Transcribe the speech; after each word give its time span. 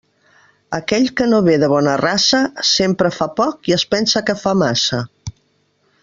Aquell 0.77 1.05
que 1.19 1.25
no 1.33 1.41
ve 1.47 1.57
de 1.63 1.67
bona 1.73 1.93
raça, 2.01 2.39
sempre 2.71 3.11
fa 3.21 3.27
poc 3.43 3.69
i 3.73 3.79
es 3.79 3.87
pensa 3.95 4.23
que 4.31 4.37
fa 4.45 4.55
massa. 4.67 5.03